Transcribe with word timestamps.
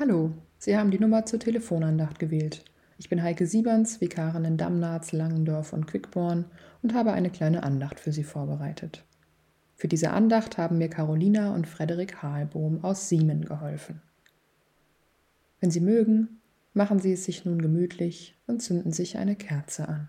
Hallo, 0.00 0.32
Sie 0.56 0.78
haben 0.78 0.90
die 0.90 0.98
Nummer 0.98 1.26
zur 1.26 1.40
Telefonandacht 1.40 2.18
gewählt. 2.18 2.64
Ich 2.96 3.10
bin 3.10 3.22
Heike 3.22 3.46
Sieberns, 3.46 4.00
Vikarin 4.00 4.46
in 4.46 4.56
Damnatz, 4.56 5.12
Langendorf 5.12 5.74
und 5.74 5.86
Quickborn 5.86 6.46
und 6.82 6.94
habe 6.94 7.12
eine 7.12 7.28
kleine 7.28 7.64
Andacht 7.64 8.00
für 8.00 8.10
Sie 8.10 8.24
vorbereitet. 8.24 9.04
Für 9.76 9.88
diese 9.88 10.12
Andacht 10.12 10.56
haben 10.56 10.78
mir 10.78 10.88
Carolina 10.88 11.54
und 11.54 11.66
Frederik 11.66 12.22
Hahlbohm 12.22 12.82
aus 12.82 13.10
Siemen 13.10 13.44
geholfen. 13.44 14.00
Wenn 15.60 15.70
Sie 15.70 15.82
mögen, 15.82 16.40
machen 16.72 16.98
Sie 16.98 17.12
es 17.12 17.26
sich 17.26 17.44
nun 17.44 17.60
gemütlich 17.60 18.38
und 18.46 18.62
zünden 18.62 18.92
sich 18.92 19.18
eine 19.18 19.36
Kerze 19.36 19.86
an. 19.86 20.08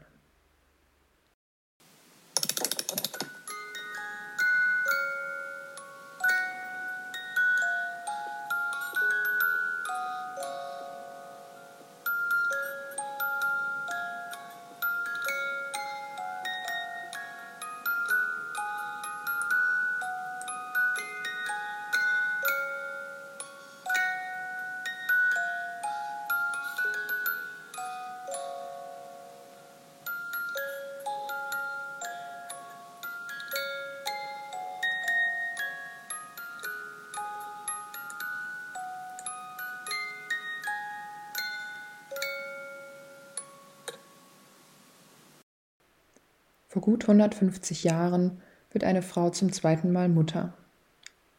Vor 46.71 46.81
gut 46.81 47.03
150 47.03 47.83
Jahren 47.83 48.37
wird 48.71 48.85
eine 48.85 49.01
Frau 49.01 49.29
zum 49.29 49.51
zweiten 49.51 49.91
Mal 49.91 50.07
Mutter. 50.07 50.53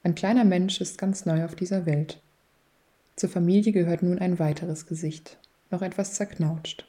Ein 0.03 0.15
kleiner 0.15 0.45
Mensch 0.45 0.79
ist 0.83 0.99
ganz 0.99 1.25
neu 1.25 1.47
auf 1.47 1.55
dieser 1.55 1.87
Welt. 1.87 2.21
Zur 3.17 3.31
Familie 3.31 3.73
gehört 3.73 4.03
nun 4.03 4.19
ein 4.19 4.39
weiteres 4.39 4.85
Gesicht, 4.85 5.39
noch 5.71 5.81
etwas 5.81 6.13
zerknautscht. 6.13 6.87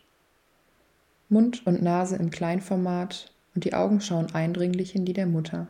Mund 1.30 1.66
und 1.66 1.82
Nase 1.82 2.18
im 2.18 2.32
Kleinformat 2.32 3.32
und 3.56 3.64
die 3.64 3.74
Augen 3.74 4.02
schauen 4.02 4.36
eindringlich 4.36 4.94
in 4.94 5.06
die 5.06 5.14
der 5.14 5.28
Mutter. 5.28 5.70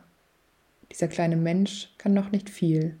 Dieser 0.90 1.06
kleine 1.06 1.36
Mensch 1.36 1.94
kann 1.96 2.12
noch 2.12 2.32
nicht 2.32 2.50
viel, 2.50 2.96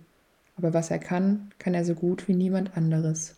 aber 0.56 0.72
was 0.72 0.92
er 0.92 1.00
kann, 1.00 1.50
kann 1.58 1.74
er 1.74 1.84
so 1.84 1.96
gut 1.96 2.28
wie 2.28 2.36
niemand 2.36 2.76
anderes. 2.76 3.34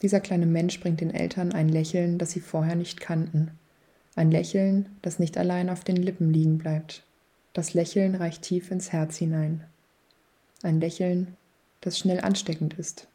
Dieser 0.00 0.20
kleine 0.20 0.46
Mensch 0.46 0.80
bringt 0.80 1.02
den 1.02 1.10
Eltern 1.10 1.52
ein 1.52 1.68
Lächeln, 1.68 2.16
das 2.16 2.30
sie 2.30 2.40
vorher 2.40 2.74
nicht 2.74 3.02
kannten 3.02 3.50
ein 4.16 4.32
Lächeln, 4.32 4.88
das 5.02 5.20
nicht 5.20 5.38
allein 5.38 5.70
auf 5.70 5.84
den 5.84 5.96
Lippen 5.96 6.32
liegen 6.32 6.58
bleibt. 6.58 7.04
Das 7.52 7.74
Lächeln 7.74 8.16
reicht 8.16 8.42
tief 8.42 8.70
ins 8.72 8.92
Herz 8.92 9.16
hinein. 9.16 9.62
Ein 10.62 10.80
Lächeln, 10.80 11.36
das 11.80 11.98
schnell 11.98 12.20
ansteckend 12.20 12.74
ist. 12.74 13.06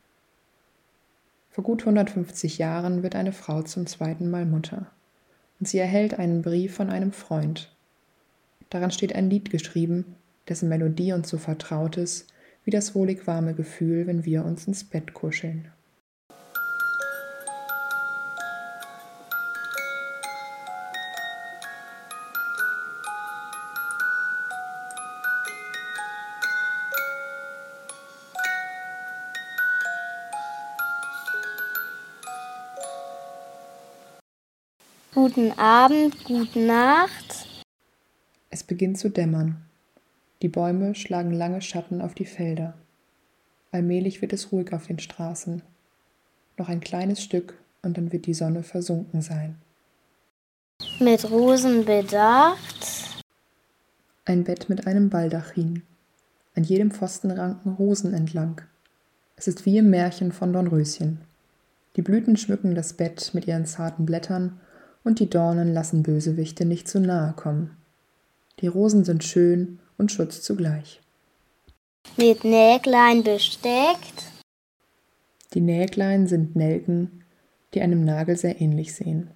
Vor 1.49 1.65
gut 1.65 1.81
150 1.81 2.57
Jahren 2.57 3.03
wird 3.03 3.15
eine 3.15 3.33
Frau 3.33 3.61
zum 3.63 3.85
zweiten 3.85 4.29
Mal 4.29 4.45
Mutter 4.45 4.89
und 5.59 5.67
sie 5.67 5.79
erhält 5.79 6.17
einen 6.17 6.41
Brief 6.41 6.73
von 6.73 6.89
einem 6.89 7.11
Freund. 7.11 7.69
Daran 8.69 8.91
steht 8.91 9.13
ein 9.13 9.29
Lied 9.29 9.49
geschrieben, 9.49 10.15
dessen 10.47 10.69
Melodie 10.69 11.11
uns 11.11 11.27
so 11.27 11.37
vertraut 11.37 11.97
ist 11.97 12.31
wie 12.63 12.71
das 12.71 12.95
wohlig 12.95 13.25
warme 13.27 13.53
Gefühl, 13.53 14.07
wenn 14.07 14.25
wir 14.25 14.45
uns 14.45 14.67
ins 14.67 14.83
Bett 14.83 15.13
kuscheln. 15.13 15.69
Guten 35.23 35.51
Abend, 35.51 36.23
gute 36.23 36.57
Nacht. 36.57 37.47
Es 38.49 38.63
beginnt 38.63 38.97
zu 38.97 39.07
dämmern. 39.07 39.61
Die 40.41 40.47
Bäume 40.47 40.95
schlagen 40.95 41.31
lange 41.31 41.61
Schatten 41.61 42.01
auf 42.01 42.15
die 42.15 42.25
Felder. 42.25 42.73
Allmählich 43.71 44.23
wird 44.23 44.33
es 44.33 44.51
ruhig 44.51 44.73
auf 44.73 44.87
den 44.87 44.97
Straßen. 44.97 45.61
Noch 46.57 46.69
ein 46.69 46.79
kleines 46.79 47.21
Stück 47.21 47.53
und 47.83 47.97
dann 47.97 48.11
wird 48.11 48.25
die 48.25 48.33
Sonne 48.33 48.63
versunken 48.63 49.21
sein. 49.21 49.57
Mit 50.99 51.29
Rosen 51.29 51.85
bedacht. 51.85 53.21
Ein 54.25 54.43
Bett 54.43 54.69
mit 54.69 54.87
einem 54.87 55.11
Baldachin. 55.11 55.83
An 56.55 56.63
jedem 56.63 56.89
Pfosten 56.89 57.29
ranken 57.29 57.73
Rosen 57.73 58.15
entlang. 58.15 58.59
Es 59.35 59.47
ist 59.47 59.67
wie 59.67 59.77
im 59.77 59.91
Märchen 59.91 60.31
von 60.31 60.51
Dornröschen. 60.51 61.21
Die 61.95 62.01
Blüten 62.01 62.37
schmücken 62.37 62.73
das 62.73 62.93
Bett 62.93 63.35
mit 63.35 63.45
ihren 63.45 63.67
zarten 63.67 64.07
Blättern 64.07 64.59
und 65.03 65.19
die 65.19 65.29
Dornen 65.29 65.73
lassen 65.73 66.03
Bösewichte 66.03 66.65
nicht 66.65 66.87
zu 66.87 66.99
nahe 66.99 67.33
kommen. 67.33 67.77
Die 68.59 68.67
Rosen 68.67 69.03
sind 69.03 69.23
schön 69.23 69.79
und 69.97 70.11
Schutz 70.11 70.41
zugleich. 70.41 71.01
Mit 72.17 72.43
Näglein 72.43 73.23
besteckt. 73.23 74.31
Die 75.53 75.61
Näglein 75.61 76.27
sind 76.27 76.55
Nelken, 76.55 77.23
die 77.73 77.81
einem 77.81 78.03
Nagel 78.03 78.37
sehr 78.37 78.61
ähnlich 78.61 78.93
sehen. 78.93 79.31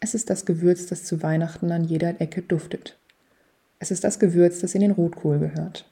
Es 0.00 0.14
ist 0.14 0.30
das 0.30 0.44
Gewürz, 0.44 0.86
das 0.86 1.04
zu 1.04 1.22
Weihnachten 1.22 1.72
an 1.72 1.84
jeder 1.84 2.20
Ecke 2.20 2.42
duftet. 2.42 2.98
Es 3.78 3.90
ist 3.90 4.04
das 4.04 4.18
Gewürz, 4.18 4.60
das 4.60 4.74
in 4.74 4.82
den 4.82 4.90
Rotkohl 4.90 5.38
gehört. 5.38 5.86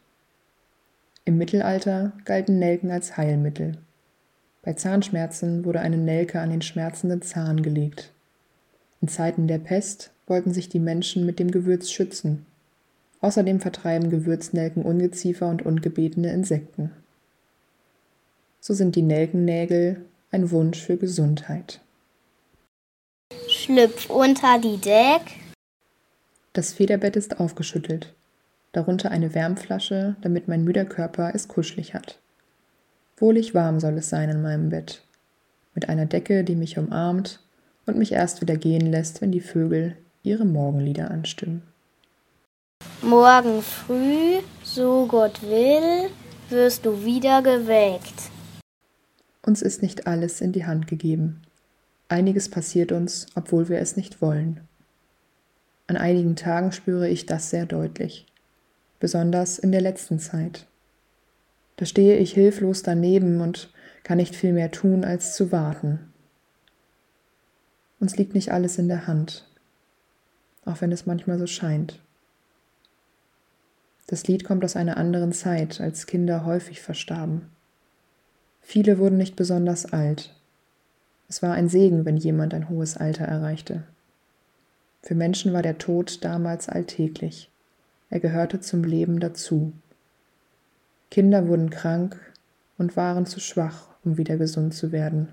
Im 1.24 1.38
Mittelalter 1.38 2.12
galten 2.24 2.58
Nelken 2.58 2.90
als 2.90 3.16
Heilmittel. 3.16 3.78
Bei 4.62 4.74
Zahnschmerzen 4.74 5.64
wurde 5.64 5.80
eine 5.80 5.98
Nelke 5.98 6.40
an 6.40 6.50
den 6.50 6.62
schmerzenden 6.62 7.22
Zahn 7.22 7.62
gelegt. 7.62 8.12
In 9.02 9.08
Zeiten 9.08 9.48
der 9.48 9.58
Pest 9.58 10.12
wollten 10.28 10.54
sich 10.54 10.68
die 10.68 10.78
Menschen 10.78 11.26
mit 11.26 11.40
dem 11.40 11.50
Gewürz 11.50 11.90
schützen. 11.90 12.46
Außerdem 13.20 13.60
vertreiben 13.60 14.10
Gewürznelken 14.10 14.84
Ungeziefer 14.84 15.48
und 15.48 15.66
ungebetene 15.66 16.32
Insekten. 16.32 16.92
So 18.60 18.74
sind 18.74 18.94
die 18.94 19.02
Nelkennägel 19.02 20.04
ein 20.30 20.52
Wunsch 20.52 20.80
für 20.80 20.96
Gesundheit. 20.96 21.80
Schlüpf 23.48 24.08
unter 24.08 24.60
die 24.60 24.76
Deck. 24.76 25.22
Das 26.52 26.72
Federbett 26.72 27.16
ist 27.16 27.40
aufgeschüttelt. 27.40 28.14
Darunter 28.70 29.10
eine 29.10 29.34
Wärmflasche, 29.34 30.14
damit 30.20 30.46
mein 30.46 30.62
müder 30.62 30.84
Körper 30.84 31.32
es 31.34 31.48
kuschelig 31.48 31.92
hat. 31.94 32.20
Wohlig 33.16 33.52
warm 33.52 33.80
soll 33.80 33.98
es 33.98 34.08
sein 34.08 34.30
in 34.30 34.42
meinem 34.42 34.68
Bett. 34.68 35.02
Mit 35.74 35.88
einer 35.88 36.06
Decke, 36.06 36.44
die 36.44 36.56
mich 36.56 36.78
umarmt 36.78 37.40
und 37.86 37.98
mich 37.98 38.12
erst 38.12 38.40
wieder 38.40 38.56
gehen 38.56 38.90
lässt, 38.90 39.20
wenn 39.20 39.32
die 39.32 39.40
Vögel 39.40 39.96
ihre 40.22 40.44
Morgenlieder 40.44 41.10
anstimmen. 41.10 41.62
Morgen 43.02 43.62
früh, 43.62 44.38
so 44.62 45.06
Gott 45.06 45.42
will, 45.42 46.10
wirst 46.48 46.86
du 46.86 47.04
wieder 47.04 47.42
geweckt. 47.42 48.30
Uns 49.44 49.62
ist 49.62 49.82
nicht 49.82 50.06
alles 50.06 50.40
in 50.40 50.52
die 50.52 50.66
Hand 50.66 50.86
gegeben. 50.86 51.42
Einiges 52.08 52.48
passiert 52.48 52.92
uns, 52.92 53.26
obwohl 53.34 53.68
wir 53.68 53.78
es 53.78 53.96
nicht 53.96 54.22
wollen. 54.22 54.60
An 55.88 55.96
einigen 55.96 56.36
Tagen 56.36 56.70
spüre 56.72 57.08
ich 57.08 57.26
das 57.26 57.50
sehr 57.50 57.66
deutlich, 57.66 58.26
besonders 59.00 59.58
in 59.58 59.72
der 59.72 59.80
letzten 59.80 60.20
Zeit. 60.20 60.66
Da 61.76 61.86
stehe 61.86 62.16
ich 62.18 62.34
hilflos 62.34 62.82
daneben 62.82 63.40
und 63.40 63.72
kann 64.04 64.18
nicht 64.18 64.36
viel 64.36 64.52
mehr 64.52 64.70
tun, 64.70 65.04
als 65.04 65.34
zu 65.34 65.50
warten, 65.50 66.11
uns 68.02 68.16
liegt 68.16 68.34
nicht 68.34 68.50
alles 68.50 68.78
in 68.78 68.88
der 68.88 69.06
Hand, 69.06 69.46
auch 70.64 70.80
wenn 70.80 70.90
es 70.90 71.06
manchmal 71.06 71.38
so 71.38 71.46
scheint. 71.46 72.00
Das 74.08 74.26
Lied 74.26 74.44
kommt 74.44 74.64
aus 74.64 74.74
einer 74.74 74.96
anderen 74.96 75.32
Zeit, 75.32 75.80
als 75.80 76.06
Kinder 76.06 76.44
häufig 76.44 76.82
verstarben. 76.82 77.42
Viele 78.60 78.98
wurden 78.98 79.18
nicht 79.18 79.36
besonders 79.36 79.92
alt. 79.92 80.34
Es 81.28 81.42
war 81.42 81.54
ein 81.54 81.68
Segen, 81.68 82.04
wenn 82.04 82.16
jemand 82.16 82.54
ein 82.54 82.68
hohes 82.68 82.96
Alter 82.96 83.24
erreichte. 83.24 83.84
Für 85.00 85.14
Menschen 85.14 85.52
war 85.52 85.62
der 85.62 85.78
Tod 85.78 86.24
damals 86.24 86.68
alltäglich. 86.68 87.50
Er 88.10 88.18
gehörte 88.18 88.58
zum 88.58 88.82
Leben 88.82 89.20
dazu. 89.20 89.72
Kinder 91.10 91.46
wurden 91.46 91.70
krank 91.70 92.20
und 92.78 92.96
waren 92.96 93.26
zu 93.26 93.38
schwach, 93.38 93.86
um 94.04 94.18
wieder 94.18 94.38
gesund 94.38 94.74
zu 94.74 94.90
werden. 94.90 95.28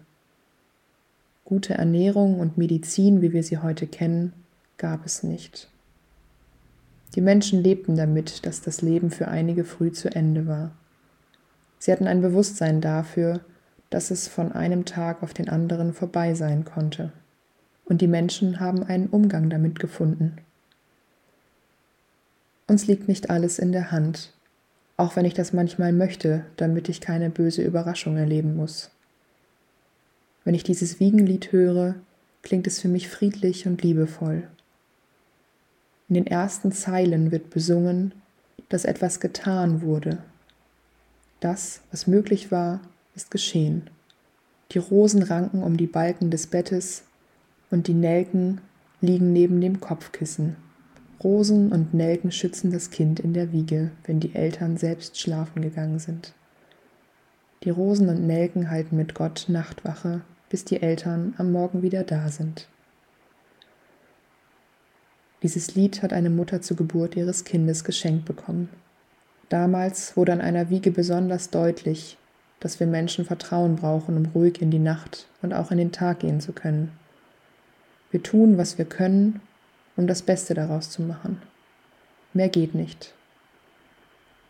Gute 1.50 1.74
Ernährung 1.74 2.40
und 2.40 2.60
Medizin, 2.60 3.24
wie 3.24 3.34
wir 3.34 3.42
sie 3.42 3.58
heute 3.58 3.88
kennen, 3.88 4.34
gab 4.78 5.04
es 5.04 5.24
nicht. 5.24 5.68
Die 7.16 7.22
Menschen 7.22 7.64
lebten 7.64 7.96
damit, 7.96 8.46
dass 8.46 8.62
das 8.62 8.84
Leben 8.84 9.10
für 9.10 9.30
einige 9.30 9.64
früh 9.64 9.92
zu 9.92 10.14
Ende 10.14 10.46
war. 10.46 10.70
Sie 11.80 11.92
hatten 11.92 12.06
ein 12.06 12.22
Bewusstsein 12.22 12.82
dafür, 12.82 13.40
dass 13.90 14.12
es 14.12 14.28
von 14.28 14.52
einem 14.52 14.86
Tag 14.86 15.24
auf 15.24 15.34
den 15.34 15.50
anderen 15.50 15.92
vorbei 15.92 16.36
sein 16.36 16.66
konnte. 16.66 17.12
Und 17.84 18.02
die 18.02 18.08
Menschen 18.08 18.60
haben 18.60 18.84
einen 18.84 19.08
Umgang 19.08 19.50
damit 19.50 19.80
gefunden. 19.80 20.38
Uns 22.68 22.86
liegt 22.86 23.08
nicht 23.08 23.32
alles 23.32 23.58
in 23.58 23.72
der 23.72 23.90
Hand, 23.90 24.36
auch 24.98 25.16
wenn 25.16 25.26
ich 25.26 25.34
das 25.34 25.52
manchmal 25.52 25.94
möchte, 25.94 26.46
damit 26.58 26.90
ich 26.90 27.02
keine 27.02 27.32
böse 27.32 27.64
Überraschung 27.64 28.18
erleben 28.18 28.56
muss. 28.56 28.92
Wenn 30.50 30.56
ich 30.56 30.64
dieses 30.64 31.00
Wiegenlied 31.00 31.52
höre, 31.52 31.94
klingt 32.42 32.66
es 32.66 32.82
für 32.82 32.88
mich 32.88 33.08
friedlich 33.08 33.68
und 33.68 33.84
liebevoll. 33.84 34.48
In 36.08 36.16
den 36.16 36.26
ersten 36.26 36.72
Zeilen 36.72 37.32
wird 37.32 37.52
besungen, 37.52 38.14
dass 38.68 38.84
etwas 38.84 39.20
getan 39.20 39.84
wurde. 39.84 40.18
Das, 41.40 41.82
was 41.92 42.08
möglich 42.08 42.52
war, 42.52 42.80
ist 43.16 43.30
geschehen. 43.30 43.92
Die 44.72 44.80
Rosen 44.80 45.22
ranken 45.22 45.62
um 45.62 45.78
die 45.78 45.86
Balken 45.86 46.32
des 46.32 46.48
Bettes 46.48 47.04
und 47.70 47.86
die 47.86 47.94
Nelken 47.94 48.60
liegen 49.02 49.32
neben 49.32 49.62
dem 49.62 49.80
Kopfkissen. 49.80 50.56
Rosen 51.24 51.72
und 51.72 51.94
Nelken 51.94 52.32
schützen 52.32 52.72
das 52.72 52.90
Kind 52.90 53.20
in 53.20 53.36
der 53.36 53.52
Wiege, 53.52 53.92
wenn 54.06 54.20
die 54.20 54.34
Eltern 54.34 54.78
selbst 54.78 55.20
schlafen 55.20 55.62
gegangen 55.62 56.00
sind. 56.00 56.34
Die 57.64 57.70
Rosen 57.70 58.10
und 58.10 58.26
Nelken 58.26 58.72
halten 58.72 58.98
mit 58.98 59.14
Gott 59.14 59.46
Nachtwache, 59.48 60.22
bis 60.50 60.66
die 60.66 60.82
Eltern 60.82 61.34
am 61.38 61.52
Morgen 61.52 61.82
wieder 61.82 62.04
da 62.04 62.30
sind. 62.30 62.68
Dieses 65.42 65.76
Lied 65.76 66.04
hat 66.04 66.12
eine 66.12 66.30
Mutter 66.30 66.62
zur 66.62 66.76
Geburt 66.76 67.16
ihres 67.16 67.46
Kindes 67.46 67.84
geschenkt 67.84 68.26
bekommen. 68.26 68.70
Damals 69.48 70.18
wurde 70.18 70.34
an 70.34 70.42
einer 70.42 70.70
Wiege 70.70 70.92
besonders 70.92 71.50
deutlich, 71.50 72.18
dass 72.60 72.80
wir 72.80 72.88
Menschen 72.88 73.26
Vertrauen 73.26 73.78
brauchen, 73.78 74.18
um 74.18 74.26
ruhig 74.28 74.62
in 74.62 74.70
die 74.70 74.80
Nacht 74.80 75.28
und 75.42 75.54
auch 75.54 75.72
in 75.72 75.78
den 75.78 75.92
Tag 75.92 76.20
gehen 76.20 76.42
zu 76.42 76.52
können. 76.52 76.92
Wir 78.12 78.22
tun, 78.22 78.58
was 78.58 78.78
wir 78.78 78.86
können, 78.86 79.40
um 79.96 80.08
das 80.08 80.22
Beste 80.22 80.54
daraus 80.54 80.90
zu 80.90 81.02
machen. 81.02 81.42
Mehr 82.34 82.50
geht 82.50 82.76
nicht. 82.76 83.14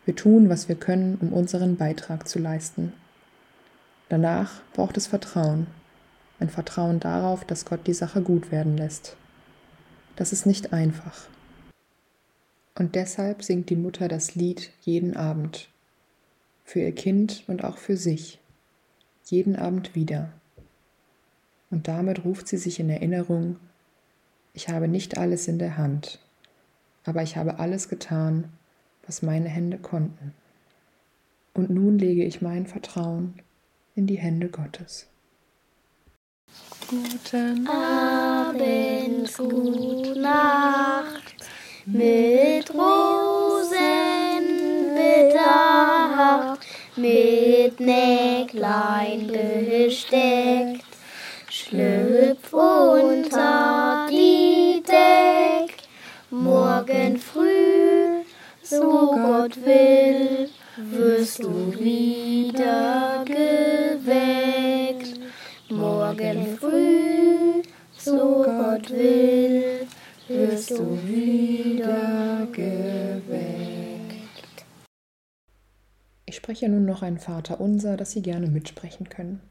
Wir 0.05 0.15
tun, 0.15 0.49
was 0.49 0.67
wir 0.69 0.75
können, 0.75 1.17
um 1.21 1.31
unseren 1.33 1.77
Beitrag 1.77 2.27
zu 2.27 2.39
leisten. 2.39 2.93
Danach 4.09 4.61
braucht 4.73 4.97
es 4.97 5.05
Vertrauen, 5.05 5.67
ein 6.39 6.49
Vertrauen 6.49 6.99
darauf, 6.99 7.43
dass 7.45 7.65
Gott 7.65 7.87
die 7.87 7.93
Sache 7.93 8.21
gut 8.21 8.51
werden 8.51 8.77
lässt. 8.77 9.15
Das 10.15 10.33
ist 10.33 10.45
nicht 10.45 10.73
einfach. 10.73 11.27
Und 12.75 12.95
deshalb 12.95 13.43
singt 13.43 13.69
die 13.69 13.75
Mutter 13.75 14.07
das 14.07 14.35
Lied 14.35 14.71
jeden 14.81 15.17
Abend, 15.17 15.69
für 16.63 16.79
ihr 16.79 16.93
Kind 16.93 17.43
und 17.47 17.63
auch 17.63 17.77
für 17.77 17.97
sich, 17.97 18.39
jeden 19.25 19.55
Abend 19.55 19.95
wieder. 19.95 20.31
Und 21.71 21.87
damit 21.87 22.23
ruft 22.25 22.47
sie 22.47 22.57
sich 22.57 22.79
in 22.79 22.89
Erinnerung, 22.89 23.57
ich 24.53 24.69
habe 24.69 24.87
nicht 24.87 25.17
alles 25.17 25.47
in 25.47 25.59
der 25.59 25.77
Hand, 25.77 26.19
aber 27.03 27.21
ich 27.21 27.37
habe 27.37 27.59
alles 27.59 27.89
getan, 27.89 28.51
was 29.05 29.21
meine 29.21 29.49
Hände 29.49 29.77
konnten. 29.77 30.33
Und 31.53 31.69
nun 31.69 31.97
lege 31.97 32.23
ich 32.23 32.41
mein 32.41 32.65
Vertrauen 32.65 33.33
in 33.95 34.07
die 34.07 34.17
Hände 34.17 34.49
Gottes. 34.49 35.07
Guten 36.89 37.67
Abend, 37.67 39.37
gute 39.37 40.19
Nacht. 40.19 41.35
Mit 41.85 42.73
Rosen 42.73 43.75
bedacht 44.95 46.65
mit 46.95 47.79
Näglein 47.79 49.27
besteckt. 49.27 50.83
Schlüpf 51.47 52.51
unter 52.53 54.07
die 54.09 54.81
Deck, 54.81 55.75
morgen 56.31 57.19
früh, 57.19 58.23
so 58.63 59.11
Gott 59.11 59.63
will, 59.63 60.49
wirst 60.75 61.43
du 61.43 61.71
wieder 61.77 63.08
früh, 66.69 67.61
so 67.97 68.43
Gott 68.43 68.89
will, 68.91 69.87
wirst 70.27 70.71
du 70.71 70.97
wieder 71.03 72.47
geweckt. 72.51 74.19
Ich 76.25 76.35
spreche 76.35 76.69
nun 76.69 76.85
noch 76.85 77.01
ein 77.01 77.17
Vater 77.17 77.59
unser, 77.59 77.97
das 77.97 78.11
Sie 78.11 78.21
gerne 78.21 78.47
mitsprechen 78.47 79.09
können. 79.09 79.41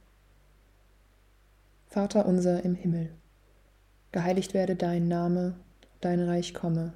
Vater 1.88 2.26
unser 2.26 2.65
im 2.65 2.75
Himmel, 2.75 3.11
geheiligt 4.12 4.55
werde 4.55 4.76
dein 4.76 5.09
Name, 5.09 5.55
dein 6.00 6.21
Reich 6.21 6.55
komme, 6.55 6.93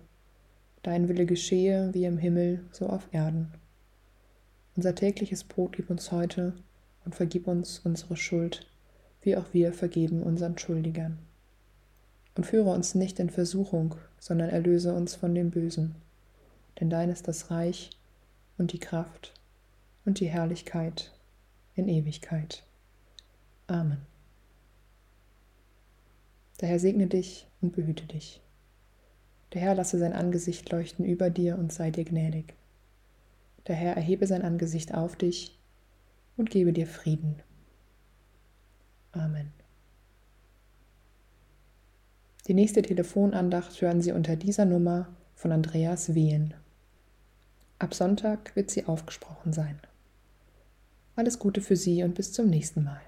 dein 0.83 1.09
Wille 1.09 1.27
geschehe 1.27 1.91
wie 1.93 2.05
im 2.05 2.19
Himmel, 2.19 2.65
so 2.71 2.87
auf 2.87 3.09
Erden. 3.13 3.53
Unser 4.77 4.95
tägliches 4.95 5.45
Brot 5.45 5.73
gib 5.77 5.91
uns 5.91 6.13
heute 6.13 6.55
und 7.05 7.15
vergib 7.15 7.47
uns 7.49 7.81
unsere 7.81 8.17
Schuld, 8.17 8.67
wie 9.23 9.37
auch 9.37 9.47
wir 9.53 9.73
vergeben 9.73 10.23
unseren 10.23 10.59
Schuldigern. 10.59 11.19
Und 12.35 12.45
führe 12.45 12.71
uns 12.71 12.95
nicht 12.95 13.19
in 13.19 13.31
Versuchung, 13.31 13.95
sondern 14.19 14.49
erlöse 14.49 14.95
uns 14.95 15.15
von 15.15 15.35
dem 15.35 15.51
Bösen. 15.51 15.95
Denn 16.81 16.91
dein 16.91 17.11
ist 17.11 17.29
das 17.29 17.51
Reich 17.51 17.91
und 18.59 18.73
die 18.73 18.79
Kraft 18.79 19.35
und 20.05 20.21
die 20.21 20.29
Herrlichkeit 20.29 21.13
in 21.75 21.89
Ewigkeit. 21.89 22.65
Amen. 23.67 23.99
Der 26.61 26.69
Herr 26.69 26.79
segne 26.79 27.07
dich 27.07 27.47
und 27.61 27.75
behüte 27.75 28.05
dich. 28.07 28.41
Der 29.53 29.61
Herr 29.61 29.75
lasse 29.75 29.99
sein 29.99 30.13
Angesicht 30.13 30.71
leuchten 30.71 31.05
über 31.05 31.29
dir 31.29 31.59
und 31.59 31.73
sei 31.73 31.91
dir 31.91 32.05
gnädig. 32.05 32.55
Der 33.67 33.77
Herr 33.77 33.95
erhebe 33.97 34.27
sein 34.27 34.43
Angesicht 34.43 34.95
auf 34.95 35.17
dich 35.17 35.59
und 36.37 36.51
gebe 36.51 36.73
dir 36.73 36.87
Frieden. 36.87 37.37
Amen. 39.13 39.53
Die 42.49 42.55
nächste 42.55 42.83
Telefonandacht 42.83 43.81
hören 43.81 44.03
Sie 44.03 44.13
unter 44.13 44.37
dieser 44.37 44.65
Nummer 44.65 45.09
von 45.37 45.53
Andreas 45.53 46.15
Wehen. 46.15 46.55
Ab 47.79 47.95
Sonntag 47.95 48.57
wird 48.57 48.71
sie 48.71 48.87
aufgesprochen 48.87 49.53
sein. 49.53 49.79
Alles 51.15 51.39
Gute 51.39 51.61
für 51.61 51.77
Sie 51.77 52.03
und 52.03 52.15
bis 52.15 52.33
zum 52.33 52.49
nächsten 52.49 52.85
Mal. 52.85 53.01